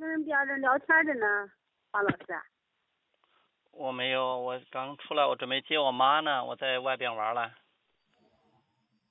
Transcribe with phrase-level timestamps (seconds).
[0.00, 1.26] 跟别人聊天的呢，
[1.90, 2.24] 王老师。
[3.72, 7.52] 我没有，我刚出来，我准备接我妈呢，我在外边玩了。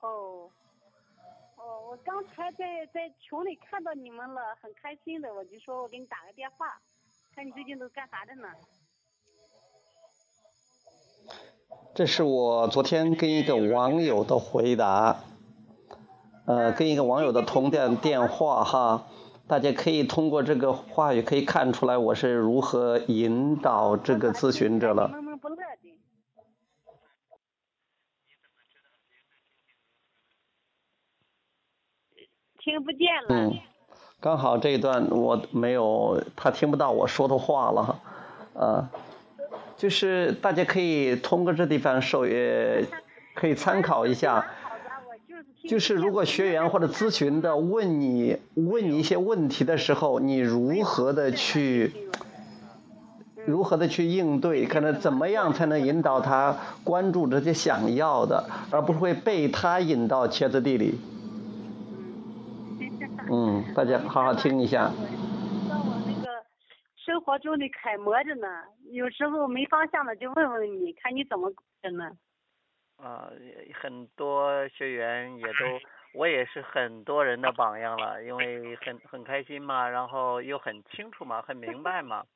[0.00, 0.50] 哦，
[1.56, 6.66] 哦，我刚才在在群里看到你们了，很开心的，我就说我给你打个电话，
[7.36, 8.48] 看你最近都干啥的呢？
[11.94, 15.20] 这是我昨天跟一个网友的回答，
[16.46, 19.06] 呃，跟一个网友的通电电话哈，
[19.50, 25.10] 大家可以通过这个话语可以看出来我是如何引导这个咨询者了。
[32.60, 33.26] 听不见了。
[33.30, 33.58] 嗯，
[34.20, 38.00] 刚好这一段我没有，他听不到我说的话了哈，
[38.54, 38.88] 呃，
[39.76, 42.86] 就是大家可以通过这地方受也
[43.34, 44.46] 可以参考一下。
[45.68, 51.92] 就是如果学员或者咨询的问你问你一些问题的时候，你如何的去
[53.46, 54.66] 如何的去应对？
[54.66, 60.98] 可能怎么样才能引导他关注这些想要的，而不是会被他引到茄子地里？
[63.30, 64.90] 嗯，大家好好听一下。
[65.68, 66.28] 当我那个
[66.96, 68.46] 生活中的楷模着呢，
[68.90, 71.52] 有时候没方向了就问问你，看你怎么
[71.82, 72.10] 的呢？
[73.02, 73.30] 啊，
[73.74, 75.80] 很多学员也都，
[76.14, 82.26] 我也是很多人的榜样了，因为很很开心嘛，然后又很清楚嘛，很明白嘛，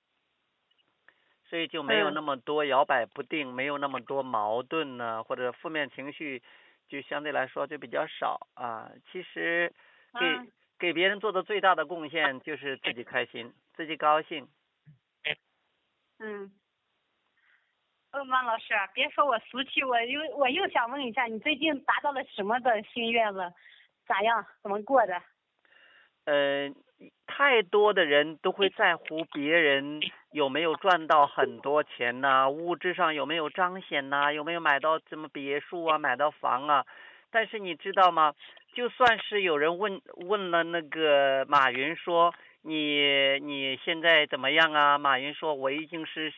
[1.49, 6.43] 所以就没有那么多摇摆不定，没有那么多矛盾呢，或者负面情绪，
[6.89, 8.91] 就相对来说就比较少啊。
[9.11, 9.73] 其实
[10.19, 10.27] 给
[10.79, 14.49] 给别人做的最大的贡献就是自己开心，自己高兴。
[16.19, 16.51] 嗯。
[18.15, 23.53] 呃，王老师，别说我俗气，我又我又想问一下，你最近达到了什么的心愿了？
[24.07, 24.47] 咋样？
[24.63, 25.21] 怎么过的？
[26.27, 26.71] 呃，
[27.27, 36.87] 太多的人都会在乎别人有没有赚到很多钱呐，物质上有没有彰显呐，有没有买到什么别墅啊，买到房啊。
[37.33, 38.33] 但是你知道吗？
[38.75, 42.33] 就算是有人问问了那个马云说
[42.63, 44.99] 你你现在怎么样啊？
[44.99, 46.33] 马云说我已经是。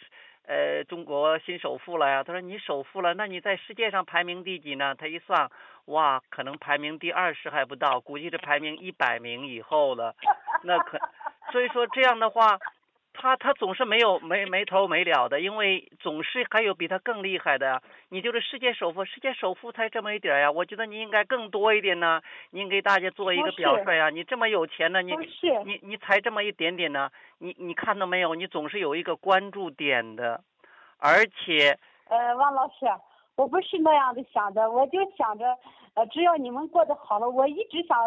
[0.47, 2.23] 呃，中国新首富了呀！
[2.23, 4.95] 他说你首富了，那你在世界上排名第几呢？
[4.95, 5.51] 他一算，
[5.87, 10.15] 哇，可能排名第二十还不到，估计是排名一百名以后了。
[10.63, 10.99] 那可，
[11.51, 12.59] 所以说这样的话。
[13.19, 17.83] 他他总是没有没没头没了的，因为总是还有比他更厉害的。
[18.11, 20.51] 你就是世界首富，世界首富才这么一点呀。
[20.51, 22.21] 我觉得你应该更多一点呢。
[22.51, 24.11] 您给大家做一个表率呀。
[24.11, 25.13] 你这么有钱呢，你
[25.65, 27.11] 你你才这么一点点呢。
[27.39, 28.35] 你你看到没有？
[28.35, 30.41] 你总是有一个关注点的，
[30.99, 31.79] 而且。
[32.09, 32.87] 呃，王老师，
[33.35, 35.45] 我不是那样的想的，我就想着，
[35.95, 37.99] 呃，只要你们过得好了，我一直想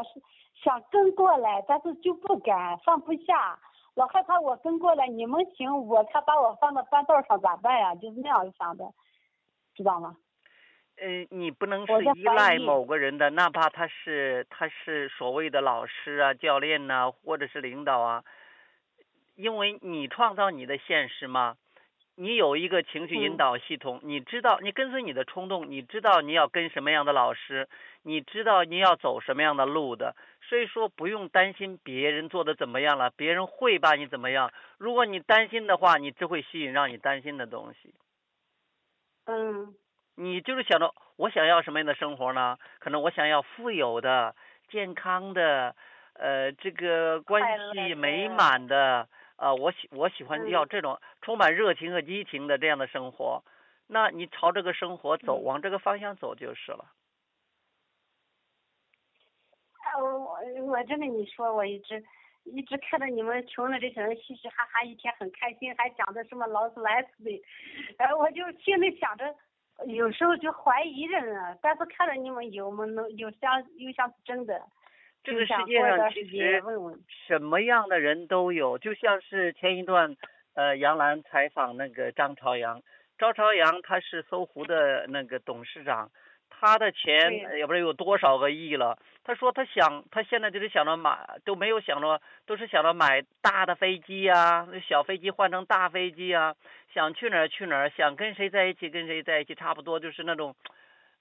[0.63, 3.59] 想跟过来，但是就不敢放不下。
[3.99, 7.93] 老害怕我跟过来，你们行，我他把我放到半道上咋办呀？
[7.95, 8.85] 就是那样想的，
[9.75, 10.15] 知道吗？
[10.95, 18.23] 呃，你不能是依赖某个人的，哪怕他是他是所谓的老师啊、教练呐，或者是领导啊，
[19.35, 21.57] 因为你创造你的现实嘛。
[22.15, 27.69] 你有一个情绪引导系统，你知道，你跟随你的冲动，你知道你要跟什么样的老师，
[28.03, 30.13] 你知道你要走什么样的路的，
[30.49, 34.51] 所以说不用担心别人做的怎么样了，别人会把你怎么样。
[34.79, 37.93] 如果你担心的话，你只会吸引让你担心的东西。
[39.25, 39.75] 嗯。
[40.15, 42.57] 你就是想着我想要什么样的生活呢？
[42.79, 44.35] 可能我想要富有的、
[44.67, 45.73] 健康的，
[46.13, 47.41] 呃，这个关
[47.73, 49.07] 系美满的。
[49.37, 53.41] 啊，我喜我喜欢要这种充满热情和激情的这样的生活，
[53.87, 56.83] 那你朝这个生活走，往这个方向走就是了。
[59.89, 62.03] 啊，我我真的你说，我一直
[62.43, 67.41] 一直看到你们群里这些人嘻嘻哈哈，一天很开心，还讲的什么劳斯莱斯的，
[67.97, 69.35] 哎，我就心里想着，
[69.87, 74.61] 有时候就怀疑人啊，但是看到你们有没能有像又像是真的。
[75.21, 76.63] 这个世界上其实
[77.27, 80.15] 什么样的人都有，就像是前一段，
[80.55, 82.81] 呃，杨澜采访那个张朝阳，
[83.17, 86.09] 张朝阳他是搜狐的那个董事长，
[86.59, 88.97] 他的钱也不知道有多少个亿了。
[89.23, 96.55] 他说他想，他现在就是想着买，都没有想着，都是想着买大的飞机呀，小飞机换成大飞机啊，
[96.93, 100.55] 想去哪儿去哪儿，想跟谁在一起跟谁在一起，差不多就是那种。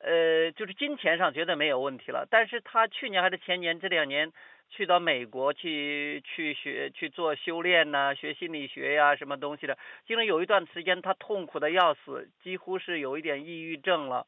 [0.01, 4.33] 呃，就是金钱上绝对没有问题了，但是他去年还是前年这两年
[4.71, 9.77] 去到美国去去学去做修炼呐，学心理学呀什么东西的，
[10.07, 14.25] 经历有一段时间他痛苦的要死，几乎是有一点抑郁症了。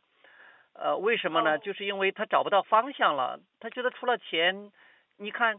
[0.75, 1.59] 呃，为什么呢？
[1.59, 4.71] 就是因为他找不到方向了，他觉得除了钱，
[5.19, 5.59] 你看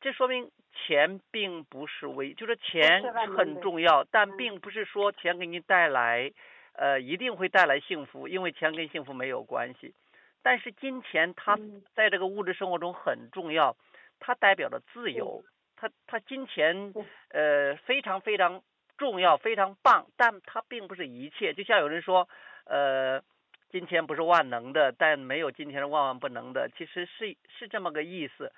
[0.00, 3.02] 这说明钱并不是唯，就是钱
[3.36, 6.32] 很重要，但嗯并不是说钱给你带来，
[6.74, 9.94] 呃，一定会带来幸福，因为钱跟幸福没有关系。
[10.42, 13.76] 但是金钱它嗯在这个物质生活中很重要，
[14.18, 15.44] 它代表着自由，
[15.76, 16.92] 它它金钱
[17.30, 18.62] 呃非常非常
[18.96, 21.52] 重要，非常棒，但它并不是一切。
[21.52, 22.28] 就像有人说，
[22.64, 23.22] 呃，
[23.72, 28.52] 金钱不是万能的，但没有金钱是万万不能的，其实是是这么个意思。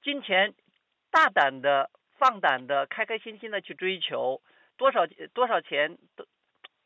[0.00, 0.54] 金钱
[1.10, 4.40] 大胆的、放胆的、开开心心的去追求，
[4.76, 6.24] 多少多少钱都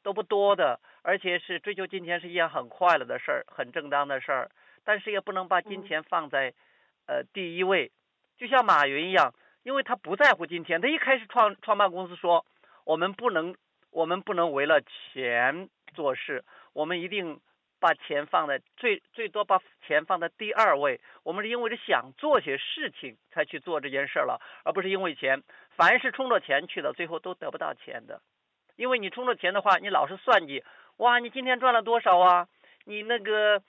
[0.03, 4.51] 都不多的，而且是追求金钱是一件很快乐的事儿，很正当的事儿。
[4.85, 6.55] 但是也不能把金钱放在、
[7.07, 7.93] 呃第一位，
[8.39, 12.47] 就像马云一样，因为他不在乎金钱，他一开始创创办公司说，
[12.85, 13.55] 我们不能
[13.91, 16.43] 我们不能为了钱做事，
[16.73, 17.39] 我们一定
[17.81, 21.01] 把钱放在最最多把钱放在第二位。
[21.23, 25.43] 我们是因为是想做些事情才去做这件事了，而不是因为钱。
[25.77, 28.21] 凡是冲着钱去的，最后都得不到钱的。
[28.77, 30.65] 因为你冲着钱的话，你老是算计，
[30.99, 32.49] 哇，你今天赚了多少啊？
[32.85, 33.63] 你那个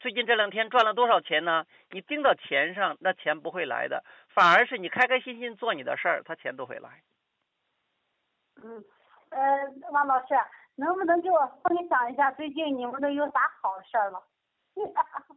[0.00, 1.66] 最近这两天赚了多少钱呢？
[1.90, 7.02] 你盯到钱上，那钱不会来的，反而是你开开心心做你的事儿，他钱都会来。
[8.62, 8.84] 嗯，
[9.30, 9.40] 呃，
[9.92, 10.34] 王老师，
[10.80, 14.22] 能不能给我分享一下最近你们都有啥好事儿了？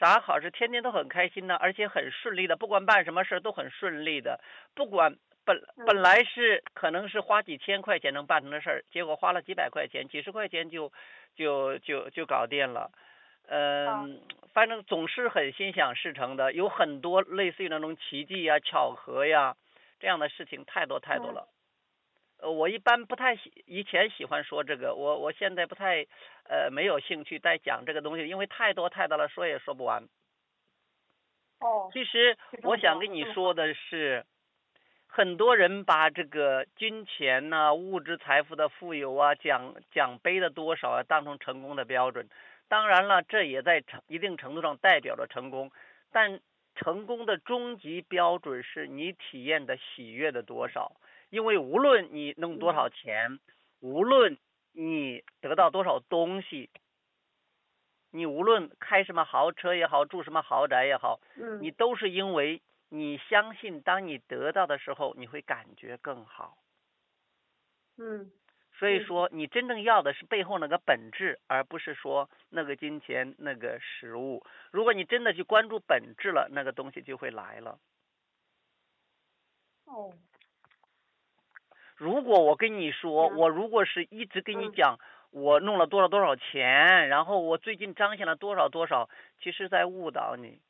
[0.00, 0.50] 啥好事？
[0.50, 4.40] 天天都很开心呢，而且很顺利的，不管办什么事儿都很顺利的。
[4.74, 10.90] 不管本嗯本来是可能是花几千块钱能办成的事儿，结果花了几百块钱、几十块钱就
[11.36, 12.90] 就就就搞定了。
[13.46, 14.20] 嗯，
[14.54, 19.54] 反正总是很心想事成的，有很多类似于那种奇迹呀、巧合呀
[20.00, 21.46] 这样的事情太多太多了。
[22.44, 26.06] 呃，我一般不太喜，以前喜欢说这个，我我现在不太
[26.44, 30.06] 呃没有兴趣再讲这个东西，因为太多太多了，说也说不完。
[31.60, 34.26] 哦，其实我想跟你说的是，
[35.06, 42.28] 很多人把这个金钱呐、物质财富的富有啊、奖奖杯的多少啊，当成成功的标准。
[42.68, 45.70] 当然了，这也在成一定程度上代表着成功，
[46.12, 46.40] 但
[46.74, 50.92] 成功的终极标准是你体验的喜悦的多少。
[51.34, 53.40] 因为无论你弄多少钱，
[53.80, 54.38] 无论
[54.72, 56.70] 你得到多少东西，
[58.12, 66.56] 你无论开什么豪车也好，住什么豪宅也好，嗯，你都是因为你相信，当你得到的时候，你会感觉更好。
[67.98, 68.30] 嗯
[68.78, 74.46] 所以嗯说，你真正要的是背后那个本质，而不是说那个金钱、那个食物。
[74.70, 77.78] 如果你真的去关注本质了，那个东西就会来了。
[79.86, 80.12] 哦，
[81.96, 84.98] 如果我跟你说，嗯我如果是一直跟你嗯讲，
[85.30, 89.08] 我弄了多少多少钱，然后我最近彰显了多少多少，
[89.40, 90.60] 其实在误导你。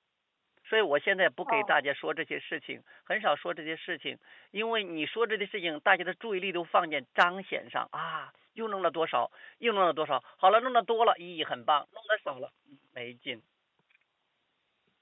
[0.67, 4.19] 所以我现在不给哦大家说这些事情，很少说这些事情，
[4.51, 13.43] 因为你说这些事情，大家的注意力都放在彰显上啊，又弄了多少，又弄了多少，好了，弄的多了，咦，很棒，弄的少了，嗯没劲。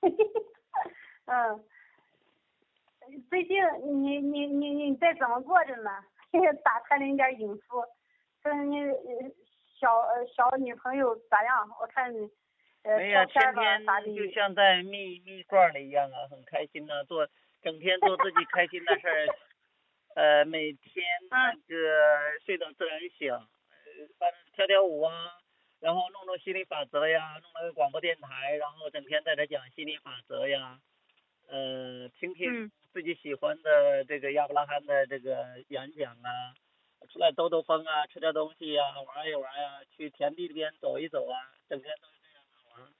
[1.26, 1.64] 嗯，
[3.30, 3.56] 最近
[4.02, 5.90] 你你你你在怎么过着呢？
[6.64, 7.62] 打探了一点隐私，
[8.42, 9.30] 跟你呃
[9.78, 11.68] 小呃小女朋友咋样？
[11.80, 12.30] 我看你
[12.84, 17.28] 呃没呀，照片天天就像在蜜蜜罐里一样啊，很开心呐、做
[17.62, 19.26] 整天做自己开心的事儿，
[20.14, 25.12] 呃，每天那个睡到自然醒，呃，跳跳舞啊，
[25.80, 30.78] 然后弄弄心理法则呀，弄了个广播电台，然后整天在这讲心理法则呀，
[31.48, 36.54] 呃，听听嗯自己喜欢的这个亚伯拉罕的这个演讲啊，
[37.10, 41.34] 出来兜兜风啊，吃点东西呀、玩一玩呀、去田地里边走一走啊，
[41.68, 42.92] 整天都是这样的玩。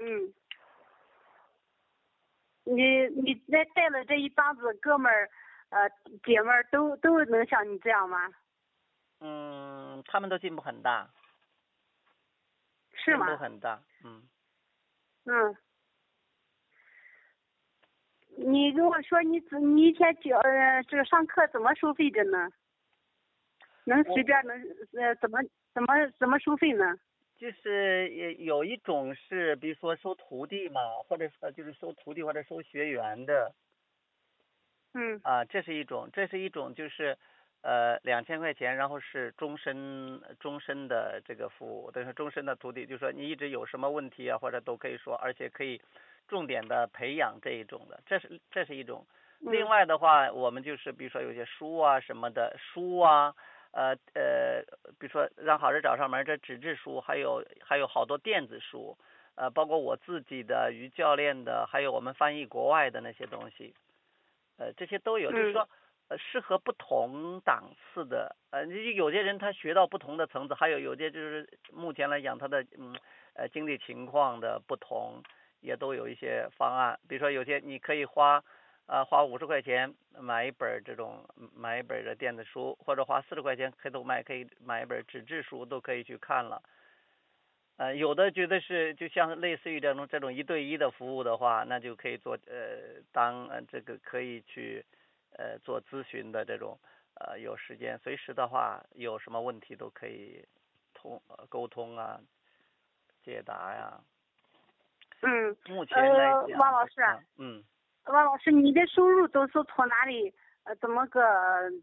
[0.00, 0.34] 嗯，
[2.64, 5.30] 你你那带了这一帮子哥们儿
[5.70, 5.88] 呃
[6.24, 8.28] 姐们儿都都能像你这样吗？
[9.20, 11.08] 嗯，他们都进步很大，
[12.92, 13.42] 是吗进步？
[13.42, 14.28] 很大，嗯。
[15.24, 15.56] 嗯。
[18.38, 22.48] 你跟我说你怎你一天教呃这个上课怎么收费的呢？
[23.84, 24.56] 能随便能
[24.92, 25.40] 呃怎么
[25.74, 26.96] 怎么怎么收费呢？
[27.36, 33.52] 就是也有一种是，比如说收徒弟嘛，或者说就是收徒弟或者收学员的
[34.94, 37.16] 嗯啊，这是一种，这是一种就是
[37.62, 45.80] 呃两千块钱，然后是终身终身的这个服务，等于说终身的徒弟，就是说你一直有什么问题啊，或者都可以说，而且可以
[46.28, 49.04] 重点的培养这一种的，这是这是一种。
[49.40, 49.68] 另嗯。
[49.68, 53.34] 外的话，我们就是比如说有些书啊什么的书啊，
[53.72, 54.62] 呃呃，
[54.98, 58.96] 比如说让好人找上门这纸质书，还有还有好多电子书，
[59.36, 63.74] 呃，包括我自己的于教练的，还有我们翻译国外的那些东西，
[64.58, 65.68] 呃，这些都有，就是说，
[66.08, 72.92] 呃，适合不同档次的，呃，你有些人他学到不同的层次，还有有些就是目前来讲他的嗯
[73.34, 75.22] 呃经济情况的不同，
[75.60, 78.42] 也都有一些方案，比如说有些你可以花
[78.86, 81.24] 啊花五十块钱买一本这种
[81.54, 86.62] 买一本的电子书，或者花四十块钱可以都买可以买一本纸质书都可以去看了。
[87.76, 94.84] 呃，有的觉得是就像类似于这种这种一对一的服务的话，那就可以做呃当呃这个可以去
[95.36, 96.76] 呃做咨询的这种
[97.14, 100.44] 呃有时间随时的话有什么问题都可以
[100.92, 102.20] 通沟通啊
[103.22, 104.00] 解答呀。
[105.22, 105.56] 嗯。
[105.68, 106.58] 目前来讲。
[106.58, 106.94] 王老师。
[107.38, 107.62] 嗯。
[108.04, 110.32] 王老师，你的收入都是从哪里
[110.64, 111.20] 呃怎么个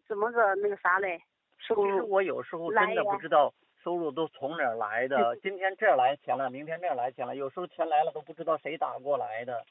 [0.07, 1.21] 怎么个那个啥嘞？
[1.57, 2.09] 收入。
[2.09, 3.53] 我有时候真的不知道。
[3.83, 5.35] 收入都从哪儿来的？
[5.43, 9.63] 今天这儿来钱了，明天那儿来钱了，有时候钱来了都不知道谁打过来的。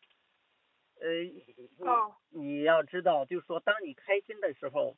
[1.01, 1.09] 呃，
[1.85, 4.95] 哦你要知道，就是说，当你开心的时候，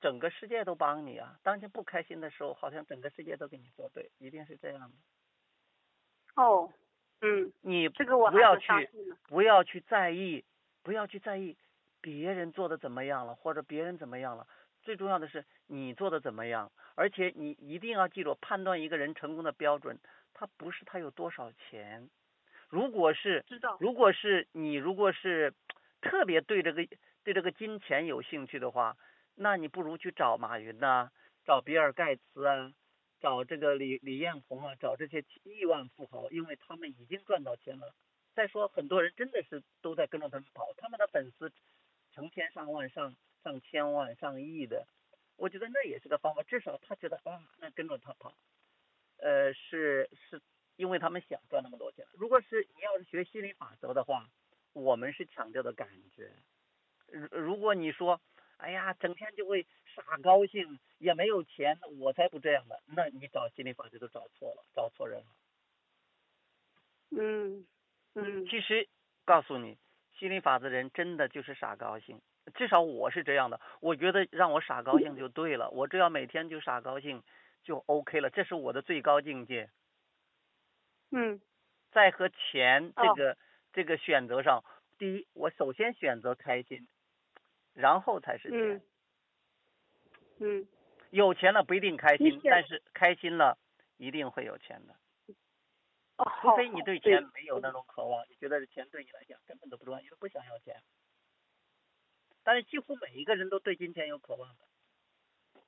[0.00, 4.96] 整个世界都帮你啊；当你不开心的时候，好像整个世界都跟你作对，一定是这样的。
[6.34, 6.68] 哦，
[7.22, 8.66] 嗯，你这个我不要去，
[9.28, 10.44] 不要去在意，
[10.82, 11.56] 不要去在意
[12.00, 14.46] 别人做的怎么样了，或者别人怎么样了。
[14.82, 19.98] 最重要的是你做的怎么样，而且你一定要记住，判断一个人成功的标准，
[20.32, 22.08] 他不是他有多少钱。
[22.70, 23.44] 如果是，
[23.78, 25.52] 如果是你如果是
[26.00, 26.86] 特别对这个
[27.22, 28.96] 对这个金钱有兴趣的话，
[29.34, 31.10] 那你不如去找马云呐，
[31.44, 32.72] 找比尔盖茨啊，
[33.20, 37.94] 找这个李李彦宏啊，找这些亿万富豪，因为他们已经赚到钱了。
[38.34, 41.52] 再说很多人真的是都在跟着他们跑，他们的粉丝
[42.12, 43.14] 成千上万上。
[43.42, 44.86] 上千万、上亿的，
[45.38, 46.42] 我觉得那也是个方法。
[46.42, 48.34] 至少他觉得啊，那跟着他跑，
[49.16, 50.42] 呃，是是
[50.76, 52.04] 因为他们想赚那么多钱。
[52.12, 54.28] 如果是你要是学心理法则的话，
[54.74, 56.30] 我们是强调的感觉。
[57.06, 58.20] 如如果你说，
[58.60, 62.80] 哎呀，整天就会傻高兴，也没有钱，我才不这样的。
[62.86, 65.26] 那你找心理法则都找错了，找错人了。
[67.10, 67.66] 嗯
[68.14, 68.46] 嗯。
[68.46, 68.88] 其实
[69.24, 69.78] 告诉你，
[70.18, 72.20] 心理法则人真的就是傻高兴。
[72.54, 77.22] 至少我是这样的，我觉得让我傻高兴就对了，我只要每天就傻高兴
[77.64, 79.70] 就 OK 了，这是我的最高境界。
[81.10, 81.40] 嗯。
[81.92, 83.36] 在和钱这个
[83.72, 84.62] 这个选择上，
[84.96, 86.86] 第一，我首先选择开心，
[87.74, 88.82] 然后才是钱。
[90.38, 90.66] 嗯。
[91.10, 93.58] 有钱了不一定开心，但是开心了
[93.96, 94.94] 一定会有钱的。
[96.40, 100.76] 除非你对钱没有那种渴望，你觉得钱对你来讲根本都不重要，因为不想要钱。
[102.44, 105.62] 但是几乎每一个人都对金钱有渴望的。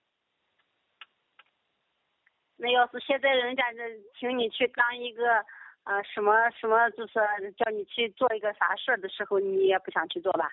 [2.57, 3.79] 那要是现在人家这
[4.21, 5.45] 请你去当一个
[5.85, 7.15] 呃什么什么，就是
[7.57, 10.53] 叫你去做一个啥事儿的时候，你也不想去做吧？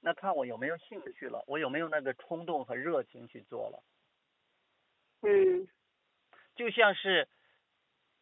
[0.00, 3.82] 那看我有没有兴趣了，我有没有那个冲动和热情去做了。
[5.22, 5.68] 嗯。
[6.54, 7.28] 就像是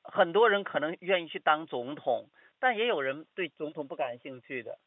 [0.02, 2.28] 很多人可能愿意去当总统，
[2.59, 4.78] 但也有人对总统不感兴趣的。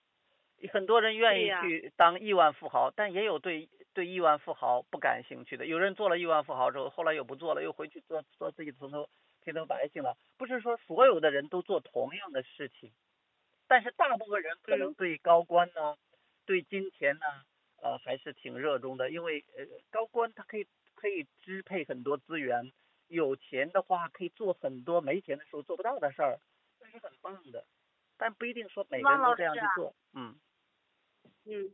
[0.72, 5.66] 很多人愿意去当亿万富豪，但也有对对亿万富豪不感兴趣的。
[5.66, 9.10] 有人做了亿万富豪之后，后来又不做了，又回去做做自己从头
[9.44, 10.18] 平头百姓了。
[10.38, 12.92] 不是说所有的人都做同样的事情，
[13.68, 15.98] 但是大部分人可能对高官呢，
[16.50, 17.26] 对金钱呢，
[17.84, 19.12] 呃，还是挺热衷的。
[19.12, 20.66] 因为呃，高官他可以
[20.96, 22.72] 可以支配很多资源，
[23.08, 26.40] 有钱的话可以做很多没钱的时候做不到的事儿，
[26.80, 27.64] 这是很棒的。
[28.18, 30.36] 但不一定说每个人都这样去做，嗯。
[31.46, 31.70] 嗯，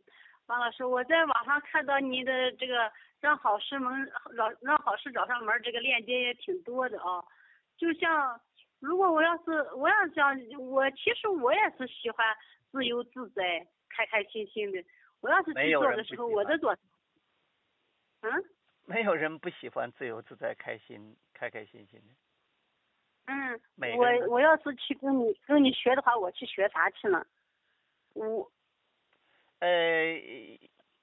[0.47, 2.91] 王老师，我在网上看到您的这个
[3.21, 7.23] 让好事门让让好事找上门这个链接也挺多的啊。
[7.77, 8.37] 就像
[8.81, 12.35] 如果我要是我要想我其实我也是喜欢
[12.71, 13.65] 自由自在、
[13.95, 14.83] 开开心心的。
[15.21, 16.75] 我要是去做的时候，我在做。
[18.21, 18.31] 嗯。
[18.85, 22.13] 没有人不喜欢自由自在、开心、开开心心的。
[23.27, 23.59] 嗯。
[23.97, 27.25] 我我要是去跟你跟你学的话，我去学啥去呢？
[28.13, 28.51] 我。
[29.59, 29.69] 呃，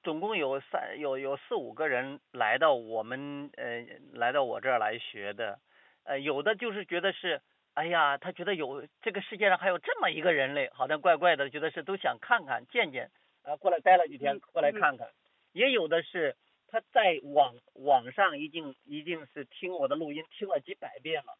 [0.02, 5.58] 总共有三有有四五个人来到我们呃来到我这儿来学的，
[6.04, 7.40] 呃有的就是觉得是，
[7.74, 13.10] 哎呀，他觉得有这个世界上还有这么一个人类，好像怪怪的，觉得是都想看看见见，
[13.42, 15.08] 啊过来待了几天过来看看，
[15.52, 16.36] 也有的是
[16.68, 21.38] 他在网网上已经已经是听我的录音听了几百遍了，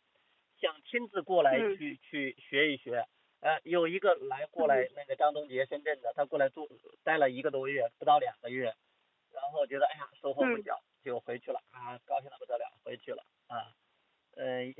[0.59, 3.05] 想亲自过来去去学一学。
[3.41, 6.69] 呃，有一个来过来，那个张东杰，深圳的，他过来住
[7.03, 8.73] 待了一个多月，不到两个月，
[9.33, 13.67] 然后觉得哎呀收获不小，就回去了啊，高兴的不得了，回去了啊，
[14.37, 14.73] 呃，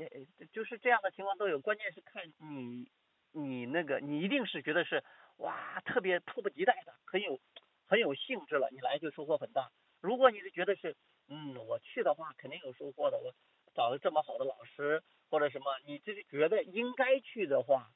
[0.51, 2.87] 就是这样的情况都有，关键是看你
[3.31, 5.03] 你那个，你一定是觉得是
[5.37, 7.39] 哇特别迫不及待的，很有
[7.85, 9.71] 很有兴致了，你来就收获很大。
[10.01, 10.95] 如果你是觉得是
[11.27, 13.33] 嗯我去的话肯定有收获的，我
[13.73, 17.89] 找了这么好的老师或者什么，你就是觉得应该去的话，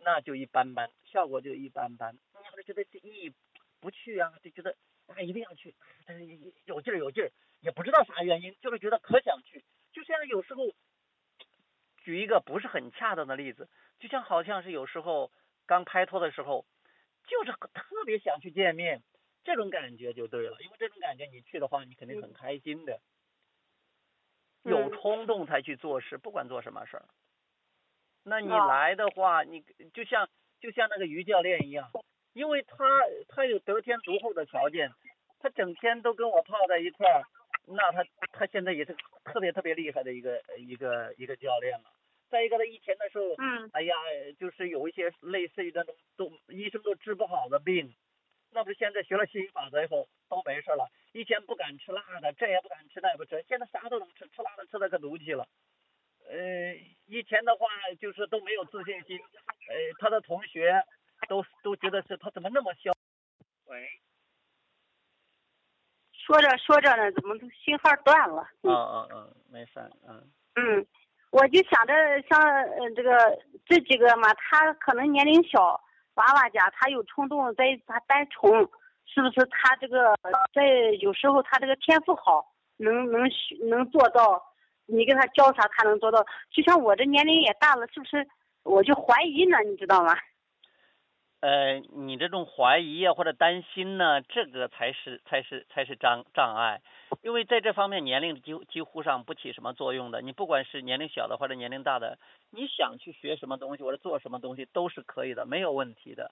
[0.00, 2.14] 那就一般般，效果就一般般。
[2.14, 3.32] 你要是觉得一
[3.80, 4.74] 不去啊，就觉得
[5.06, 5.74] 啊一定要去，
[6.06, 6.24] 但是
[6.64, 7.30] 有劲儿有劲儿，
[7.60, 9.64] 也不知道啥原因，就是觉得可想去。
[9.92, 10.64] 就像有时候，
[11.98, 13.68] 举一个不是很恰当的例子，
[14.00, 15.30] 就像好像是有时候
[15.66, 16.64] 刚拍拖的时候，
[17.26, 19.02] 就是特别想去见面，
[19.44, 20.56] 这种感觉就对了。
[20.60, 22.98] 因为这种感觉你去的话，你肯定很开心的。
[24.62, 27.04] 有冲动才去做事，不管做什么事儿。
[28.24, 29.60] 那你来的话，你
[29.92, 30.28] 就像
[30.60, 31.90] 就像那个于教练一样，
[32.32, 32.76] 因为他
[33.28, 34.90] 他有得天独厚的条件，
[35.40, 37.22] 他整天都跟我泡在一块儿。
[37.64, 41.91] 那他他现在也是特别特别厉害的一个一个一个教练了。
[42.32, 43.94] 再一个，他以前的时候，嗯，哎呀，
[44.40, 47.94] 就是有一些类似于那种都医生都治不好的病，
[48.50, 50.88] 那不现在学了吸引法则以后都没事了。
[51.12, 55.46] 以前不敢吃辣的，这也不敢吃，那也不吃，现在啥都能吃，吃辣的吃的可毒气了。
[56.26, 56.74] 呃，
[57.06, 57.66] 以前的话
[58.00, 60.82] 就是都没有自信心，呃，他的同学
[61.28, 62.90] 都都觉得是他怎么那么消。
[63.66, 63.86] 喂。
[66.12, 68.48] 说着说着呢，怎么信号断了？
[68.62, 69.72] 嗯嗯嗯，没事，
[70.08, 70.32] 嗯。
[70.54, 70.86] 嗯，
[71.42, 71.92] 我就想着
[72.30, 72.40] 像
[72.78, 75.60] 嗯这个这几个嘛，他可能年龄小，
[76.14, 78.52] 娃娃家他有冲动，在他单纯，
[79.04, 80.14] 是不是他这个
[80.54, 80.62] 在
[81.00, 82.46] 有时候他这个天赋好，
[82.76, 83.28] 能能
[83.68, 84.40] 能做到，
[84.86, 86.24] 你给他教啥他能做到？
[86.52, 88.24] 就像我这年龄也大了，是不是？
[88.62, 90.16] 我就怀疑呢，你知道吗？
[91.42, 96.80] 呃，你这种怀疑啊或者担心呢，这个才是才是才是障障碍，
[97.20, 100.22] 因为在这方面年龄几几乎上不起什么作用的。
[100.22, 102.16] 你不管是年龄小的或者年龄大的，
[102.52, 106.30] 你想去学什么东西或者做什么东西都是可以的，没有问题的。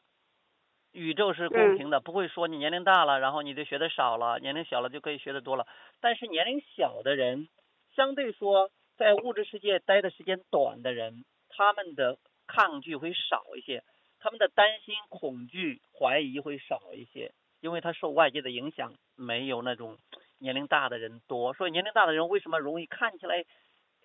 [0.92, 5.66] 宇宙是公平的，不会说你年龄大了，然后你就学的少了，年龄小了就可以学的多了。
[6.00, 7.48] 但是年龄小的人，
[7.96, 13.82] 相对说在物质世界待的时间短的人，他们的抗拒会少一些。
[14.20, 19.96] 他们的担心、恐惧、怀疑会少一些，因为他受外界的影响没有那种
[20.38, 21.54] 年龄大的人多。
[21.54, 23.44] 所以年龄大的人为什么容易看起来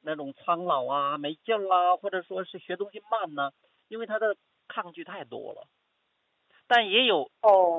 [0.02, 3.52] 那种苍老啊、没劲儿啊，或者说是学东西慢呢？
[3.90, 4.36] 因为他的
[4.68, 5.68] 抗拒太多了。
[6.68, 7.30] 但也有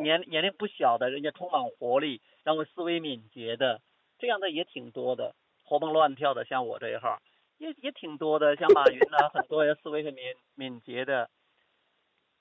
[0.02, 3.80] 年年龄不小的人家充满活力，然后思维敏捷的，
[4.18, 7.18] 这样的也挺多的，活蹦乱跳的，像我这一号
[7.58, 10.22] 也也挺多的，像马云啊，很多人思维很敏
[10.54, 11.30] 敏捷的。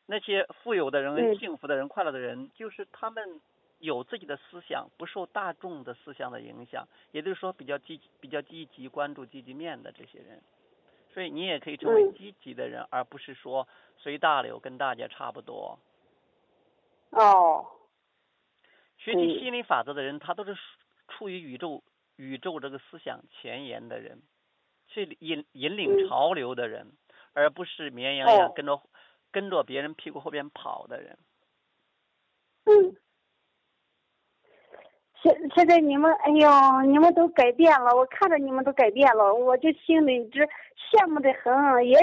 [0.08, 3.42] 那些富有的人、幸福的人、快乐的人，就是他们
[3.80, 10.42] 有自己的思想，不受大众的思想的影响，也就是说比较积、比较积极、关注积极面的这些人。
[11.14, 15.80] 所以你也可以成为积极的人，而不是说随大流，跟大家差不多。
[17.12, 17.66] 哦。
[18.98, 20.56] 学习心理法则的人，他都是
[21.08, 21.84] 处于宇宙、
[22.16, 24.22] 宇宙这个思想前沿的人，
[24.88, 26.92] 去引引领潮流的人，
[27.34, 28.82] 而不是绵羊一样跟着。
[29.36, 31.18] 跟着别人屁股后边跑的人。
[32.64, 32.96] 嗯。
[35.22, 41.86] 现现在你们，哎呦，你们都改变了，我看着你们都改变了，我就心里直羡慕的很。
[41.86, 41.98] 也，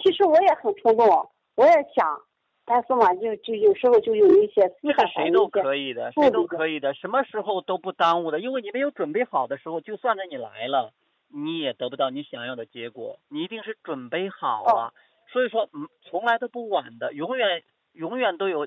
[0.00, 2.20] 其实我也很冲动，我也想，
[2.64, 10.92] 但是嘛，就就有时候就有一些思想谁都可以的，谁都可以的，什么时候都不耽误的，因为你没有准备好的时候，就算着你来了，
[11.28, 14.92] 你也得不到你想要的结果，你一定是准备好了。
[15.30, 17.62] 所以说，嗯，从来都不晚的，永远
[17.92, 18.66] 永远都有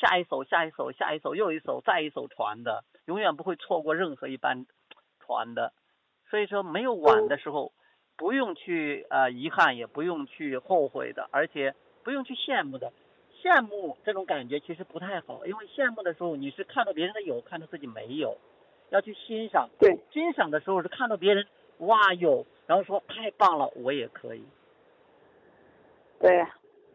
[0.00, 4.66] 下一艘、下一艘、下一艘又一艘、再一艘船的，永远不会错过任何一班
[5.20, 5.72] 船的。
[6.30, 7.72] 所以说，没有晚的时候，
[8.16, 12.92] 不用去呃遗憾，也不用去后悔的，而且不用去羡慕的。
[13.40, 18.36] 羡慕这种感觉其实不太好，因为羡慕的时候你是看到别人的有，看到自己没有，
[18.90, 19.68] 要去欣赏。
[19.78, 19.96] 对。
[20.10, 21.46] 欣赏的时候是看到别人
[21.78, 24.44] 哇有，然后说太棒了，我也可以。
[26.20, 26.44] 对，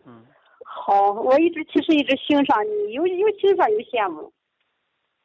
[0.05, 0.25] 嗯，
[0.65, 4.31] 好，我一直其实一直欣赏你，又又欣赏又羡慕，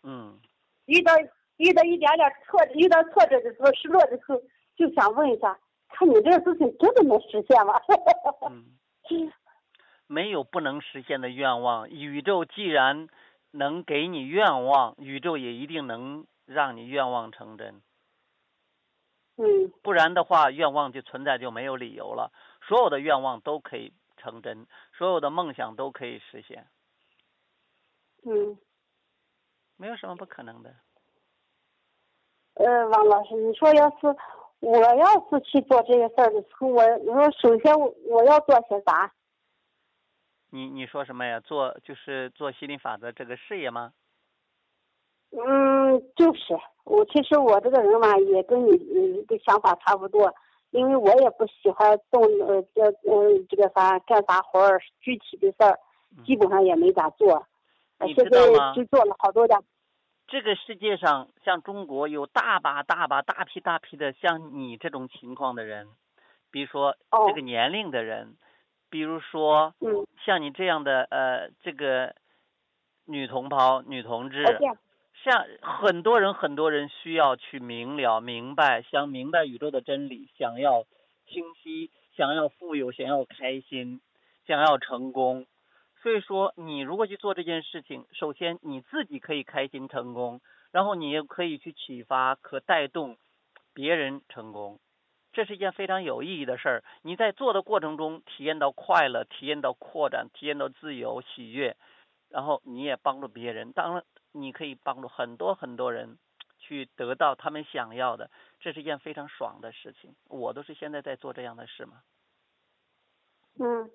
[0.03, 0.39] 嗯，
[0.87, 1.13] 遇到
[1.57, 4.41] 遇到一点点挫折，遇到挫折的时候，失落的时候，
[4.77, 5.59] 就想问一下，
[5.89, 7.75] 看你这个事情真的能实现吗？
[8.49, 8.65] 嗯，
[10.07, 13.09] 没有不能实现的愿望，宇宙既然
[13.51, 17.83] 能给你愿望，宇宙也一定能让你愿望成真。
[19.37, 22.33] 嗯，不然的话，愿望就存在就没有理由了。
[22.69, 26.67] 所有的愿望都可以成真，所有的梦想都可以实现。
[28.25, 28.59] 嗯，
[29.77, 30.75] 没有什么不可能的。
[32.55, 34.15] 呃，王老师，你说要是
[34.61, 39.13] 我要是去做这个事儿的时候，我我首先我我要做些啥？
[40.51, 41.41] 你你说什么呀？
[41.41, 43.93] 做就是做心灵法则这个事业吗？
[45.31, 50.35] 嗯，就是我其实我这个人嘛，也跟你你的想法差不多，
[50.71, 55.79] 因为我也不喜欢动呃这呃这个啥干啥活儿，具体的事儿
[56.27, 57.47] 基本上也没咋做。
[58.01, 58.39] 你现在
[58.75, 59.57] 就做了好多的，
[60.29, 65.89] 这个世界上，像中国有大把大把大批大批的像你这种情况的人，
[66.51, 67.27] 比如说哦。
[67.29, 68.37] 这个年龄的人，
[68.91, 72.15] 比如说嗯，像你这样的呃这个
[73.07, 74.45] 女同胞、女同志，
[75.29, 80.85] 像很多人很多人需要去明了明白，想明白宇宙的真理，想要
[81.27, 84.01] 清晰，想要富有，想要开心，
[84.47, 85.45] 想要成功。
[86.01, 90.41] 所以说，你如果去做这件事情，首先你自己可以开心成功，
[90.73, 93.19] 然后你也可以去启发，可带动
[93.75, 94.79] 别人成功。
[95.35, 96.85] 这是一件非常有意义的事儿。
[97.03, 101.77] 你在做的过程中体验到快乐，体验到扩展，体验到自由、喜悦，
[102.31, 103.73] 然后你也帮助别人。
[103.73, 106.19] 当然，你可以帮助很多很多人
[106.59, 110.15] 去得到他们想要的，这是一件非常爽的事情。
[110.29, 112.03] 我都是现在在做这样的事嘛。
[113.61, 113.91] 嗯，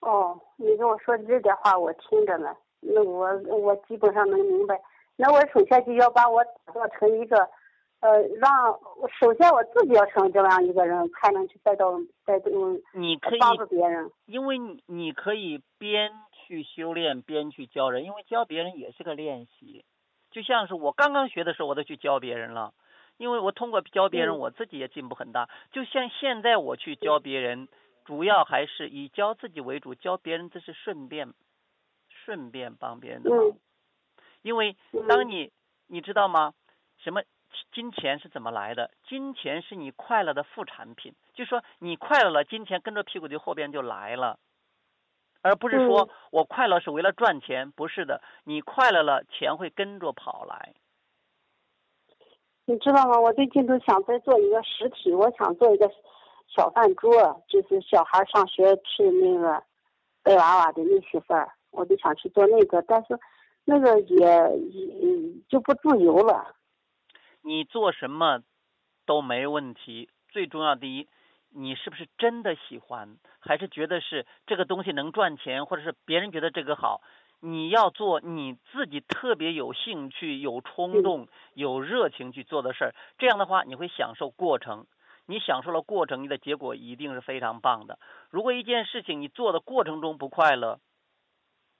[0.00, 4.80] 哦，你跟我说的这点话我听着呢，那我我基本上能明白。
[5.16, 7.38] 那我首先就要把我打造成一个，
[8.00, 11.92] 呃，让我首先我自己要成为这样一个人，才能去带到
[12.24, 12.52] 带动
[12.92, 14.10] 你可以帮助别人。
[14.26, 16.12] 因为你你可以边
[16.46, 19.84] 去修炼边去教人，因为教别人也是个练习。
[20.30, 22.72] 就像是我刚刚学的时候，我都去教别人了，
[23.16, 25.48] 因为我通过教别人，嗯我自己也进步很大。
[25.72, 27.68] 就像现在我去教别人，
[28.04, 31.34] 主要还是以教自己为主，教别人这是顺便
[32.08, 33.38] 顺便帮别人的忙。
[33.48, 33.58] 嗯
[34.42, 35.50] 因为嗯当你
[35.88, 36.54] 你知道吗？
[36.98, 37.22] 什么
[37.72, 38.92] 金钱是怎么来的？
[39.08, 44.38] 金钱是你快乐的副产品，就说你快乐了，金钱跟着屁股就后边就来了，
[45.46, 50.74] 而不是说嗯我快乐是为了赚钱，不是的，你快乐了，钱会跟着跑来。
[52.64, 53.20] 你知道吗？
[53.20, 55.88] 我最近都想再做一个实体，我想做一个
[56.48, 59.62] 小饭桌，就是小孩上学吃那个
[60.24, 63.16] 带娃娃的那些份儿，我就想去做那个，但是
[63.64, 64.18] 那个也
[64.70, 66.56] 也就不自由了。
[67.42, 68.42] 你做什么
[69.06, 71.08] 都没问题，最重要第一，
[71.58, 77.00] 你是不是真的喜欢，还是觉得是这个东西能赚钱，或者是别人觉得这个好？
[77.40, 84.86] 你要做你自己特别有兴趣、有冲动、有热情去做的事儿，这样的话你会享受过程。
[85.28, 87.98] 你享受了过程，你的结果一定是非常棒的。
[88.30, 90.78] 如果一件事情你做的过程中不快乐，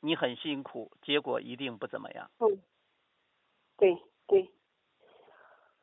[0.01, 2.31] 你很辛苦，结果一定不怎么样。
[2.41, 2.59] 嗯，
[3.77, 4.51] 对对。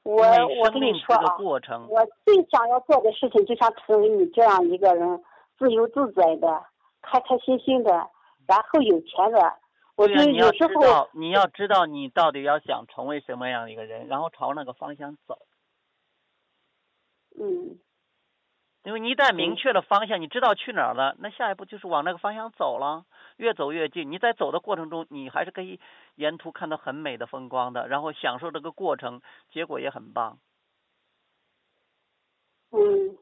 [0.03, 1.87] 我我跟你说啊，过程。
[1.89, 5.23] 我最想要做的事情，就像成为你这样一个人，
[5.57, 6.63] 自由自在的，
[7.01, 7.91] 开开心心的，
[8.45, 9.55] 然后有钱的。
[9.95, 15.37] 我就有时候道，你要知道你到底要想成为什么样的一个人，然后朝那个方向走。
[17.39, 17.77] 嗯
[18.83, 23.05] 因为你一旦明确了方向，你知道去哪儿了，那下一步就是往那个方向走了，
[23.37, 24.11] 越走越近。
[24.11, 25.79] 你在走的过程中，你还是可以
[26.15, 30.37] 沿途看到很美的风光的，然后享受这个过程，结果也很棒。
[32.71, 33.17] 嗯，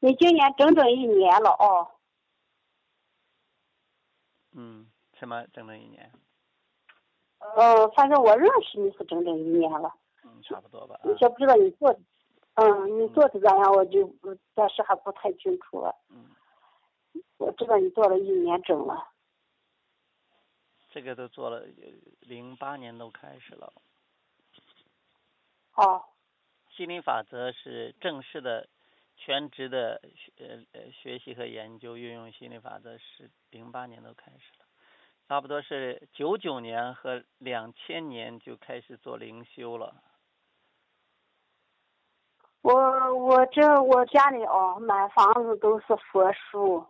[0.00, 1.86] 你今年整整一年了哦。
[4.56, 6.10] 嗯，什么整整一年？
[7.38, 9.92] 呃，反正我认识你是整整一年了，
[10.24, 10.96] 嗯，差不多吧。
[10.96, 12.00] 啊你也不知道你做的，
[12.56, 15.94] 嗯，你做的咋样，我就不暂时还不太清楚了。
[16.08, 16.30] 嗯，
[17.36, 19.12] 我知道你做了一年整了。
[20.90, 21.66] 这个都做了，
[22.20, 23.70] 零八年都开始了。
[25.74, 26.02] 哦，
[26.70, 28.66] 心灵法则是正式的、
[29.18, 34.64] 全职的学呃呃学习和研究，运用心理法则是零八年都开始了，
[35.28, 39.94] 差不多是九九年和两千年就开始做灵修了。
[42.66, 46.84] 我我这我家里哦，满房子都是佛书，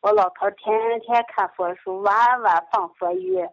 [0.00, 3.52] 我老头天天看佛书，晚晚放佛乐，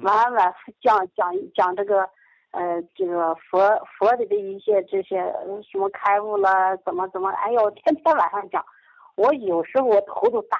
[0.00, 2.10] 晚晚讲讲讲这个，
[2.50, 3.60] 呃，这个佛
[3.96, 8.66] 佛的的一些这些呃什么开悟了，怎么怎么，哎呦，天天晚上讲，
[9.14, 10.58] 我有时候我头都大，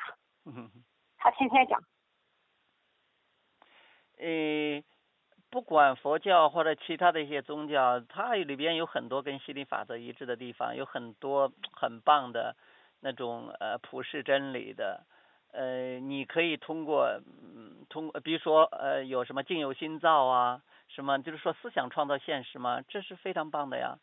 [1.18, 1.82] 他天天讲，
[4.18, 4.80] 呃，
[5.52, 12.56] 不管佛教或者其他的一些宗教，它里边有很多跟心理法则一致的地方，有很多很棒的
[13.00, 15.04] 那种呃普世真理的。
[15.52, 17.20] 呃，你可以通过
[17.54, 23.98] 嗯通，比如说呃有什么境由心造啊，什么，就是说思想创造现实嘛，这是非常棒的呀。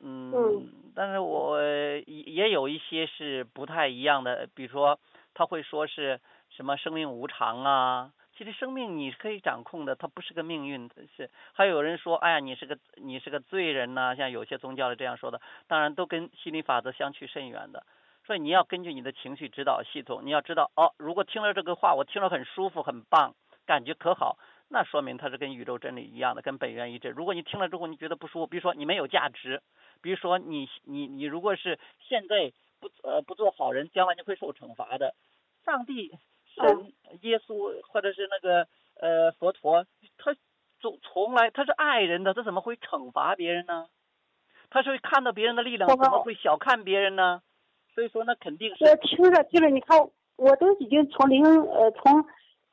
[0.00, 4.98] 嗯，嗯但是我也也有一些是不太一样的，比如说
[5.34, 17.84] 他会说是什么生命无常啊，其实生命你是可以掌控的，它不是个命运，是还有人说，哎呀，你是个你是个罪人呐、像有些宗教是这样说的，当然都跟心理法则相去甚远的。
[18.26, 24.36] 所以你要根据你的情绪指导系统，你要知道哦，如果听了这个话，我听了很舒服、很棒，感觉可好，
[24.68, 27.08] 那说明它是跟宇宙真理一样的，跟本源一致。
[27.08, 29.62] 如果你听了之后你觉得不舒服，比如说你没有价值，
[30.02, 35.14] 比如说你你你如果是现在不呃不做好人，将来你会受惩罚的。
[35.64, 36.12] 上帝、
[36.56, 36.92] 神、
[37.22, 38.66] 耶稣或者是那个
[39.00, 39.84] 呃佛陀，
[40.18, 40.34] 他
[40.80, 43.86] 总从来他是爱人的，他怎么会惩罚别人呢？
[44.68, 47.40] 他是会看到别人的力量，我怎么会小看别人呢？
[47.94, 49.98] 所以说那肯定是我听着听着，你看，
[50.36, 52.22] 我都已经从零呃从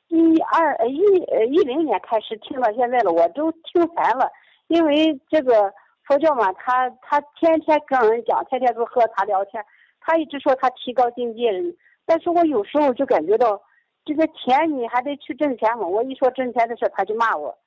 [0.07, 4.29] 一二呃一呃一零年开始听到现在了，我都听烦了，
[4.67, 5.71] 因为这个
[6.03, 9.63] 佛教嘛，他他天天跟人讲，天天都和他聊天，
[10.01, 11.49] 他一直说他提高境界，
[12.05, 13.61] 但是我有时候就感觉到，
[14.05, 17.57] 这个钱你还得去挣钱嘛，我一说挣钱的事，他就骂我，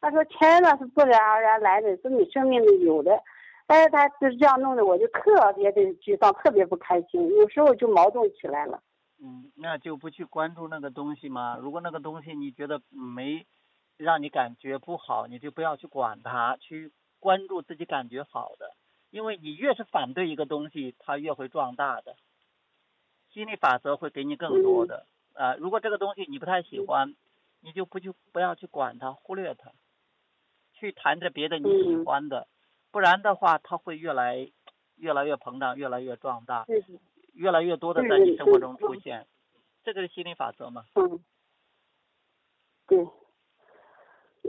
[0.00, 3.22] 他说钱那是自然而然来的，是你生命里有的。
[3.66, 8.82] 但是他就是这样弄的，我就特别的沮丧，特别不开心，有时候就矛盾起来了。
[9.22, 11.56] 嗯，那就不去关注那个东西嘛。
[11.56, 13.46] 如果那个东西你觉得没
[13.96, 18.74] 让你感觉不好，你就不要去管它，去关注自己感觉好的。
[19.10, 22.16] 因为你越是反对一个东西，它越会壮大的。
[23.32, 25.06] 心理法则会给你更多的。
[25.34, 27.14] 啊、如果这个东西你不太喜欢，
[27.60, 29.72] 你就不去不要去管它，忽略它，
[30.72, 32.46] 去谈着别的你喜嗯欢的，
[32.90, 34.50] 不然的话，它会越来
[34.96, 36.66] 越来越膨胀，越来越壮大。
[37.34, 39.26] 越来越多的在你生活中出现，
[39.82, 40.84] 这个是心理法则嘛？
[40.96, 41.18] 嗯，
[42.86, 43.08] 对，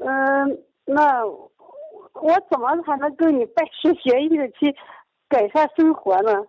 [0.02, 1.50] 嗯，那我
[2.52, 4.76] 怎么才能跟你拜师学艺的去
[5.30, 6.46] 改善生活呢？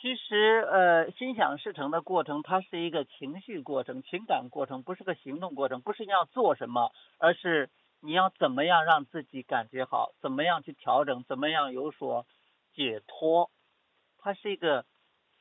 [0.00, 7.68] 其实呃，心想事成的过程，它是一个情绪过程、情感过程，不是个行动过程，不是你要做什么，而是
[8.00, 12.24] 你要怎么样让自己感觉好，怎么样去调整，怎么样有所
[12.72, 13.50] 解脱，
[14.16, 14.86] 它是一个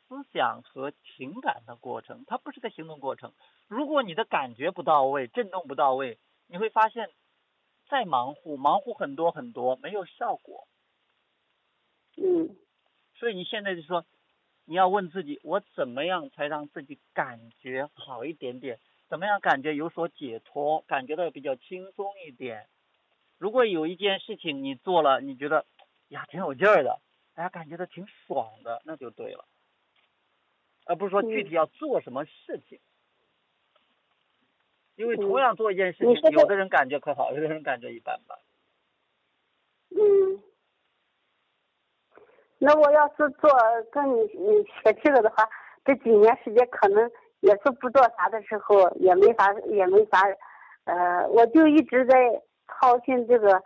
[0.09, 3.31] 思想和情感的过程，它不是个行动过程。
[3.69, 6.17] 如果你的感觉不到位，震动不到位，
[6.47, 7.09] 你会发现，
[7.87, 10.67] 再忙乎，忙乎很多很多，没有效果。
[12.17, 12.57] 嗯
[13.15, 14.05] 所以你现在就说，
[14.69, 18.77] 你要问自己，我怎么样才让自己感觉好一点点？
[19.07, 22.67] 怎么样感觉有所解脱，感觉到比较轻松一点？
[23.39, 25.65] 如果有一件事情你做了，你觉得
[26.09, 26.99] 呀挺有劲儿的，
[27.33, 29.43] 大家感觉到挺爽的，那就对了，
[30.85, 32.79] 而不是说具体要做什么事情。
[34.97, 38.37] 因为同样做一件事情，有的人感觉可好，有的人感觉一般般。
[39.89, 40.43] 嗯，
[42.61, 43.49] 那我要是做
[43.91, 45.47] 跟你你学这个的话，
[45.85, 50.21] 这几年时间可能也是不做啥的时候，也没法也没法，
[50.83, 52.15] 呃，我就一直在
[52.67, 53.63] 操心这个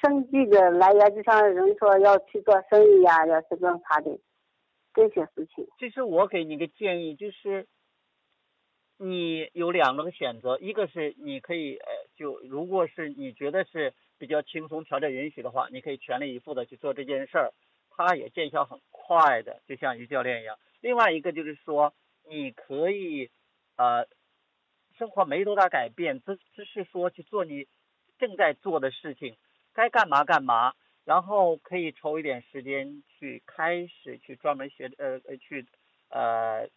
[0.00, 4.16] 生计的来源，就像人说要去做生意呀、要是弄啥的
[4.94, 5.66] 这些事情。
[5.78, 7.66] 其实我给你个建议，就是
[8.96, 17.50] 你有两个选择，一个是你可以呃，就如果是你觉得是比较轻松、条件允许的话，你可以全力以赴的去做这件事儿，
[18.06, 20.58] 它也见效很快的，就像于教练一样。
[20.80, 21.92] 另外一个就是说，
[22.28, 23.30] 你可以
[23.76, 24.06] 呃，
[24.98, 27.66] 生活没多大改变，只只是说去做你
[28.18, 29.36] 正在做的事情，
[29.72, 35.66] 该干嘛干嘛，然后可以抽一点时间去开始去专门学呃呃去
[36.08, 36.68] 呃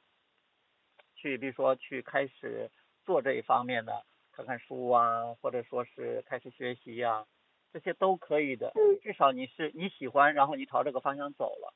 [1.16, 2.70] 去比如说去开始
[3.06, 7.26] 做这一方面的，看看书啊，或者说是开始学习呀、
[7.74, 8.72] 这些都可以的。
[8.76, 11.74] 嗯至少你是你喜欢，然后你朝这个方向走了。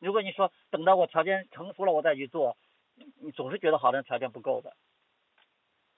[0.00, 2.56] 如果你说等到我条件成熟了我再去做，
[2.96, 4.72] 你你总是觉得好像条件不够的。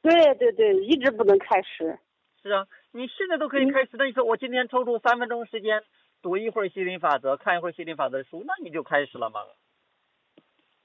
[0.02, 1.98] 对对对，一直不能开始。
[2.42, 3.90] 是啊，你现在都可以嗯开始。
[3.92, 5.82] 那你说我今天抽出三分钟时间
[6.20, 9.40] 读一会儿心理法则，看一会儿心理法则的书，那你就开始了嘛。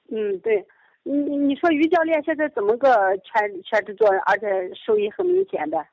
[0.10, 0.66] 嗯，对，
[1.04, 5.86] 你你你说于教练现在怎么个全全职做，而且收益很明显的？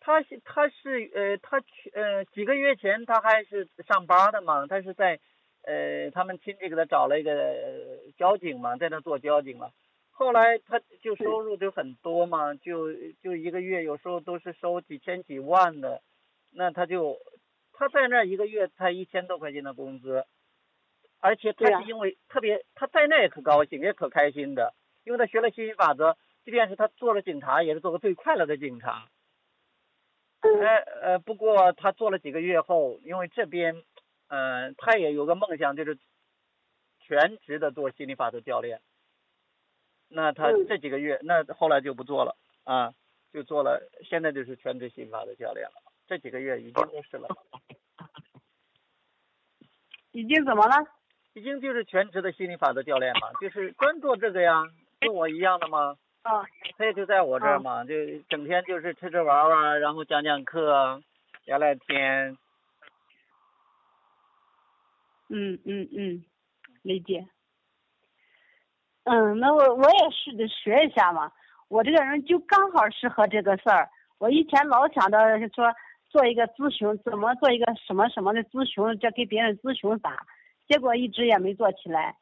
[0.00, 5.20] 他是他是呃他去呃几个月前他还是上班的嘛，他是在
[5.62, 9.70] 呃他们亲戚给他找了一个呃交警嘛，在那做交警嘛。
[10.10, 16.02] 后来他就收入就很多嘛，就就一个月有时候都是收几千几万的，
[16.52, 17.16] 那他就
[17.72, 20.24] 他在那一个月才一千多块钱的工资，
[21.20, 29.08] 而且他是因为特别他在那也可高兴也可开心的，因为他学了吸引法则，即便是他做了警察，也是做个最快乐的警察。
[30.42, 33.82] 呃呃，不过他做了几个月后，因为这边，
[34.28, 35.98] 嗯，他也有个梦想，就是
[37.00, 38.80] 全职的做心理法则教练。
[40.08, 42.92] 那他这几个月，那后来就不做了啊，
[43.32, 45.74] 就做了，现在就是全职心理法则教练了。
[46.06, 47.28] 这几个月已经都是了。
[50.12, 50.74] 已经怎么了？
[51.34, 54.64] 已经就是全职的心理法则教练嘛，就是专做这个呀，
[54.98, 55.96] 跟我一样的吗？
[56.22, 56.44] 啊。
[56.76, 57.94] 他也就在我这儿嘛，就
[58.28, 61.00] 整天就是吃吃玩玩，然后讲讲课，
[61.44, 62.36] 聊聊天。
[65.28, 66.24] 嗯嗯嗯，
[66.82, 67.26] 理解。
[69.04, 71.32] 嗯，那我我也试着学一下嘛。
[71.68, 73.88] 我这个人就刚好适合这个事儿。
[74.18, 75.18] 我以前老想着
[75.50, 75.72] 说。
[76.10, 78.98] 做一个咨询，怎么做一个什么什么的咨询？
[78.98, 80.26] 这给别人咨询啥？
[80.66, 82.16] 结果一直也没做起来。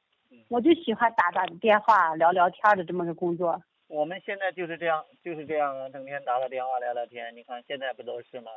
[0.51, 3.63] 我就喜欢打打电话、聊聊天的这么个工作。
[3.88, 7.35] 我们现在就是这样，就是这样啊，整天打打电话、聊聊天。
[7.35, 8.51] 你看现在不都是吗？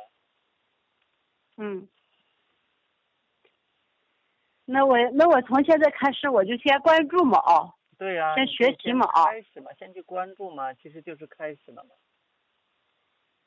[1.56, 1.88] 嗯。
[4.64, 7.74] 那我那我从现在开始我就先关注嘛啊。
[7.98, 8.34] 对呀。
[8.34, 9.26] 先学习嘛啊。
[9.26, 11.90] 开始嘛，先去关注嘛，其实就是开始了嘛。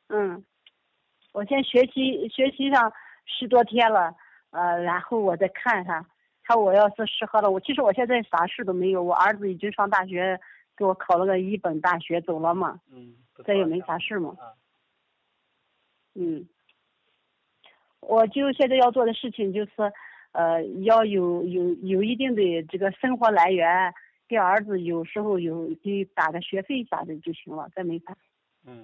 [0.09, 0.45] 嗯。
[1.33, 2.91] 我先学习学习上
[3.25, 4.15] 十多天了，
[4.51, 6.05] 呃，然后我再看看，
[6.43, 10.39] 看我要是适合了，我其实我现在啥事都没有，我儿子已经上大学，
[10.75, 14.35] 给我考了个一本大学走了嘛，嗯，这也没啥事嘛，
[16.13, 16.47] 嗯，
[17.99, 19.71] 我就现在要做的事情就是，
[20.31, 23.93] 呃，要有有有一定的这个生活来源，
[24.27, 28.17] 给儿子有时候有给打个学费啥的就行了，再没啥。
[28.65, 28.83] 嗯，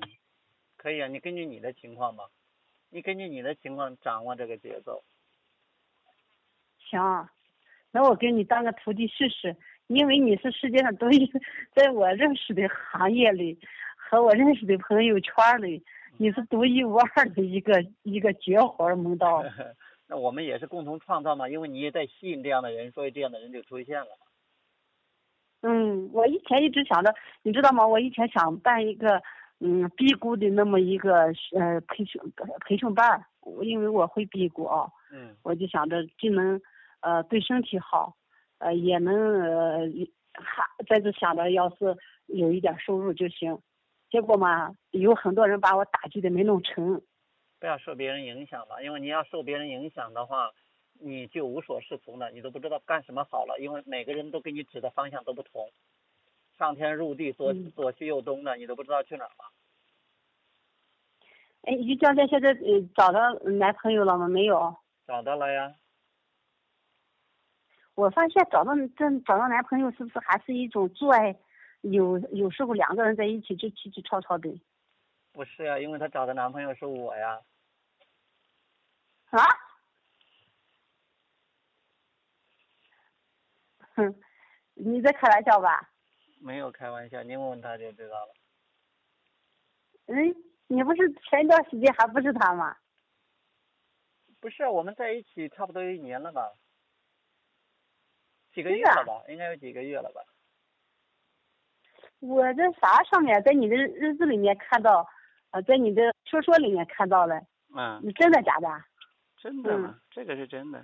[0.78, 2.30] 可以啊，你根据你的情况吧。
[2.94, 5.02] 你根据你的情况掌握这个节奏。
[6.78, 7.30] 行，
[7.92, 9.56] 那我给你当个徒弟试试，
[9.88, 11.32] 因为你是世界上独一，
[11.76, 13.58] 在我认识的行业里
[13.96, 15.84] 和我认识的朋友圈里，
[16.18, 19.44] 你是独一无二的一个一个绝活门道。
[20.08, 24.08] 那我们也是共同创造嘛，因为你也在吸引这样的人，所以这样的人就出现了。
[25.62, 27.14] 嗯，我以前一直想着，
[27.44, 27.86] 你知道吗？
[27.88, 29.22] 我以前想办一个。
[29.64, 32.20] 嗯，辟谷的那么一个呃培训
[32.66, 33.24] 培训班儿，
[33.64, 36.60] 因为我会辟谷啊，嗯，我就想着既能
[37.02, 38.16] 呃对身体好，
[38.62, 39.82] 呃也能呃
[40.34, 41.98] 还在这想着要是
[42.28, 43.60] 有一点收入就行，
[44.10, 47.02] 结果嘛有很多人把我打击的没弄成。
[47.60, 50.52] 不要受别人影响嘛，因为你要受别人影响的话，
[51.00, 55.70] 你就无所适从了，你都不知道干什么好了，因为每个人都给你指的方向都不同。
[56.58, 59.52] 上天入地，左左西右东的，你都不知道去哪儿了。
[61.64, 64.28] 哎，于教练现在呃找到男朋友了吗？
[64.28, 64.76] 没有。
[65.06, 65.76] 找到了呀。
[68.02, 71.38] 我发现找到真找到男朋友是不是还是一种做爱？
[71.82, 74.60] 有有时候两个人在一起就起起吵吵的。
[75.32, 77.40] 不是呀，因为他找的男朋友是我呀。
[79.30, 79.46] 啊？
[83.94, 84.16] 哼，
[84.74, 85.92] 你在开玩笑吧？
[86.40, 88.34] 没有开玩笑，你问问他就知道了。
[90.08, 90.36] 嗯，
[90.66, 92.76] 你不是前一段时间还不是他吗？
[94.40, 96.52] 不是，我们在一起差不多一年了吧？
[98.54, 99.24] 几个月了吧？
[99.30, 100.22] 应该有几个月了吧？
[102.20, 105.08] 我在啥上面，在你的日志里面看到，
[105.52, 107.42] 呃，在你的说说里面看到了。
[107.76, 108.00] 嗯。
[108.04, 108.68] 你真的假的？
[109.38, 110.80] 真的，这个是真的。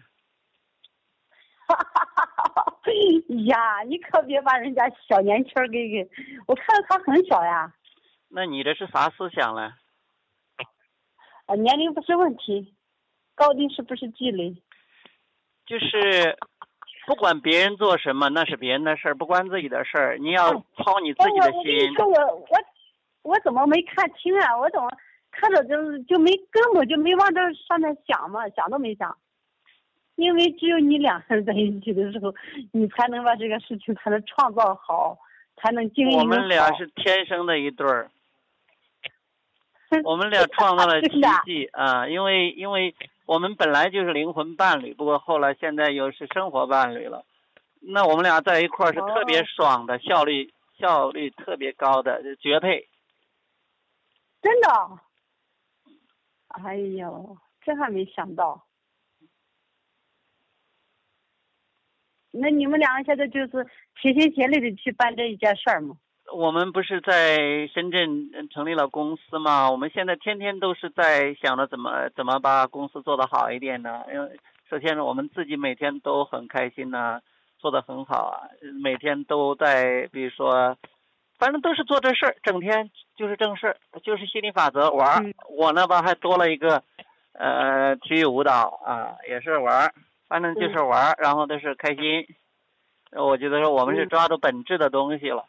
[1.68, 2.78] 哈哈哈哈哈！
[3.46, 6.10] 呀，你可别把人家小年轻给给，
[6.48, 7.72] 我看着他很小呀。
[8.30, 9.74] 那你这是啥思想嘞？
[11.46, 12.74] 啊，年龄不是问题，
[13.36, 14.56] 高低是不是积累？
[15.66, 16.38] 就是
[17.08, 20.18] 不管别人做什么，那是别人的事儿，不关自己的事儿。
[20.18, 21.56] 你要操你自己的心。
[21.56, 22.58] 我我跟你说，我我
[23.24, 24.58] 我怎么没看清啊？
[24.60, 24.90] 我怎么
[25.32, 29.18] 看着就就没根本就没往这上面想嘛，想都没想。
[30.16, 32.36] 因为只有你两个人在一起的时候，
[32.74, 35.18] 你才能把这个事情才能创造好，
[35.56, 38.10] 才能经营我们俩是天生的一对儿，
[40.04, 42.06] 我们俩创造了奇迹啊！
[42.06, 42.94] 因为因为
[43.28, 47.26] 我们本来就是灵魂伴侣，不过后来现在又是生活伴侣了。
[47.82, 52.88] 那我们俩在一块儿是特别爽的，效率效率特别高的，绝配。
[54.42, 55.00] 真的？
[56.48, 58.66] 哎呦，这还没想到。
[62.32, 63.68] 那你们两个现在就是
[64.02, 65.98] 齐心协力的去办这一件事儿吗？
[66.34, 69.72] 我们不是在深圳成立了公司嘛？
[69.72, 74.04] 我们现在天天都是在想着怎么怎么把公司做得好一点呢？
[74.14, 74.38] 因为
[74.70, 77.22] 首先呢，我们自己每天都很开心呢，
[77.58, 78.50] 做得很好啊，
[78.84, 80.78] 每天都在比如说
[81.40, 85.24] 反正都是做这事儿，整天就是正事儿，就是心理法则玩儿。
[85.24, 86.84] 嗯我那边还多了一个，
[87.34, 89.94] 呃，体育舞蹈啊，也是玩儿，
[90.28, 92.28] 反正就是玩儿，然后都是开心。
[93.14, 95.46] 我觉得说我们是嗯抓住本质的东西了。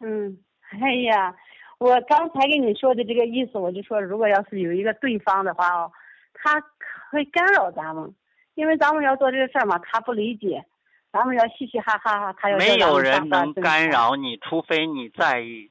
[0.00, 0.38] 嗯，
[0.80, 1.34] 哎呀，
[1.78, 5.90] 我刚才跟你说的这个意思，我就说，如果要是有一个对方的话哦，
[6.34, 6.60] 他
[7.10, 8.14] 会干扰咱们，
[8.54, 10.64] 因为咱们要做这个事儿嘛，他不理解，
[11.12, 13.88] 咱们要嘻嘻哈哈哈，他要没有人能干。
[13.88, 15.70] 扰你，除非你在意。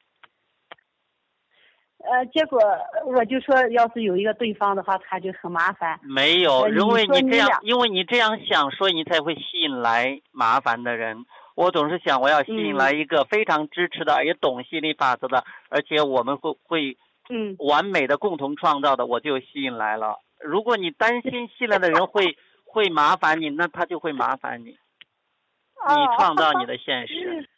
[1.99, 2.59] 呃，结果
[3.05, 5.99] 我就说，要是有一个对方的话，他就很麻烦。
[6.03, 11.25] 没有，呃因为你这样因为你这样想，所以你才会吸引来麻烦的人。
[11.57, 16.97] 我总是想，我要吸引嗯来一个非常支持的，也懂吸引力法则的，而且我们会会
[17.29, 20.21] 嗯，完美的共同创造的，我就吸引来了。
[20.39, 24.65] 如果你担心吸引来的人会 会麻烦你，那他就会麻烦你。
[24.67, 27.49] 你创造你的现实。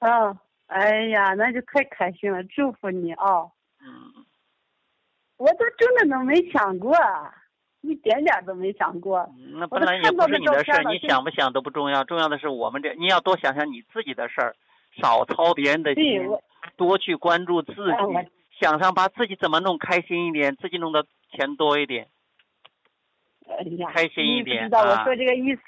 [0.00, 3.50] 嗯， 哎呀，那就太开心了，祝福你哦！
[3.80, 4.26] 嗯，
[5.38, 6.94] 我都真的都没想过，
[7.84, 9.28] 一点点都没想过。
[9.52, 14.56] 那本来也不是你的事儿，你想不想都不重要，重要的是我们这，你要多想想你自己的事儿，
[15.00, 16.26] 少操别人的，心，
[16.76, 17.80] 多去关注自己，
[18.58, 22.08] 想想把自己怎么弄开心一点，自己弄的钱多一点。
[23.46, 25.60] 哎呀，开心一你点不知道我啊说这个意思，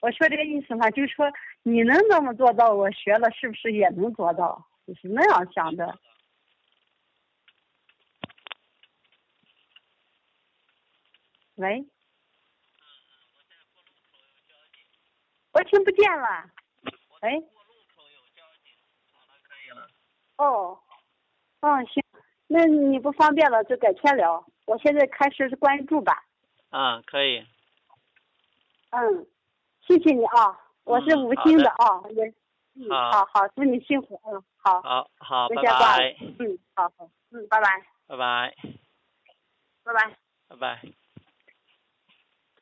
[0.00, 1.30] 我说这个意思嘛，就是说
[1.62, 4.64] 你能那么做到，我学了是不是也能做到？
[4.86, 5.94] 就是那样想的。
[11.58, 11.84] 喂，
[15.52, 16.48] 我听不见了。
[17.22, 17.42] 喂。
[20.36, 20.78] 哦，
[21.60, 22.04] 嗯，行，
[22.46, 24.46] 那你不方便了就改天聊。
[24.66, 26.24] 我现在开始关注吧。
[26.70, 27.44] 啊，可以。
[28.90, 29.26] 嗯，
[29.84, 32.24] 谢谢你啊，我是嗯无心的啊，也，
[32.76, 38.54] 嗯，好好好，祝你幸福，嗯，好，好好，我拜拜，，嗯，好好，嗯，拜拜，拜拜，
[39.82, 40.16] 拜拜。
[40.48, 40.80] 拜拜。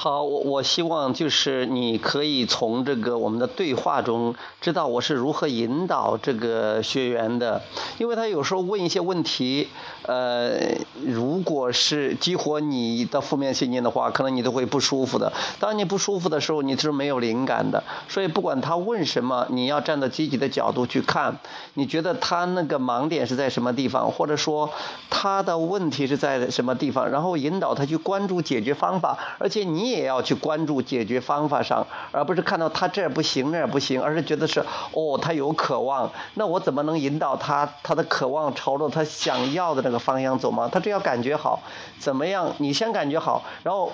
[0.00, 7.62] 好，我我希望就是你可以从这个我们的对话中知道我是如何引导这个学员的，
[7.98, 9.66] 因为他有时候问一些问题，
[10.02, 10.52] 呃，
[11.04, 15.32] 如果是激活你的负面信念的话，可能你都会不舒服的。
[15.58, 17.82] 当你不舒服的时候，你是没有灵感的。
[18.08, 21.40] 所以不管他问什么，你要站在积极的角度去看，
[21.74, 24.70] 你觉得他那个盲点是在什么地方，或者说
[25.10, 34.60] 他的问题是在什么地方，然后引导他去关注解决方法，而且你你也要去关注解决方法上，而不是看到他这不行那儿不行，而是觉得是
[34.92, 40.68] 哦他有渴望，那我怎么能引导他他的渴望朝着他想要的那个方向走吗？
[40.70, 41.62] 他只要感觉好，
[41.98, 42.54] 怎么样？
[42.58, 43.90] 你先感觉好，然后。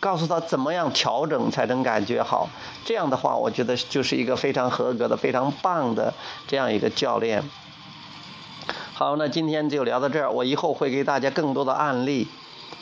[0.00, 2.48] 告诉他怎么样调整才能感觉好，
[2.86, 6.14] 这样的话，我觉得就是一个非常合格的、非常棒的
[6.48, 7.42] 这样一个教练。
[8.94, 12.28] 好，那今天就聊到这儿，我以后会给大家更多的案例，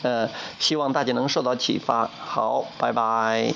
[0.01, 0.29] 呃，
[0.59, 2.09] 希望大家能受到启发。
[2.19, 3.53] 好，拜拜。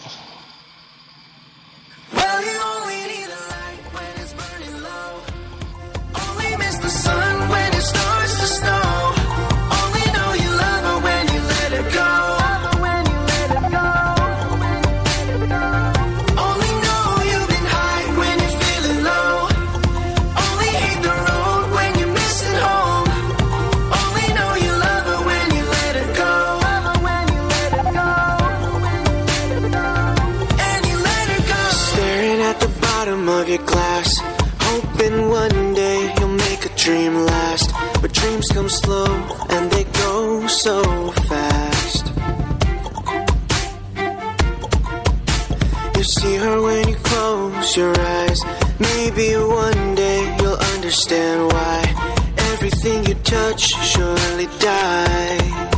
[33.54, 34.20] Your glass,
[34.62, 37.72] hoping one day you'll make a dream last.
[38.02, 39.14] But dreams come slow
[39.50, 40.82] and they go so
[41.30, 42.06] fast.
[45.96, 48.40] You see her when you close your eyes.
[48.80, 51.80] Maybe one day you'll understand why
[52.54, 55.73] everything you touch surely dies.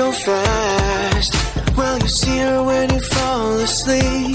[0.00, 1.34] So fast.
[1.76, 4.34] Well, you see her when you fall asleep.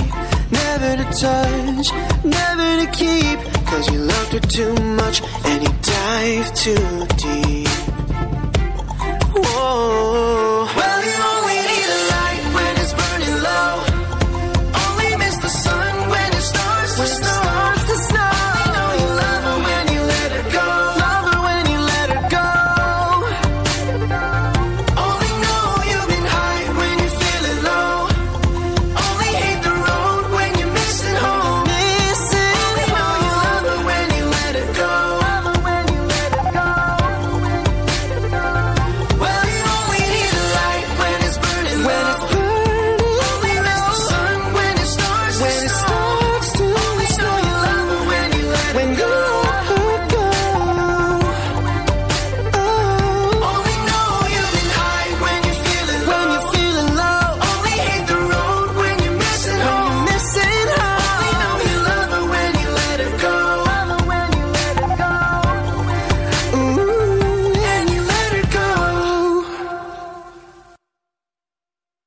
[0.52, 1.88] Never to touch,
[2.24, 3.40] never to keep.
[3.66, 7.68] Cause you loved her too much and you dived too deep.
[9.34, 10.35] Whoa.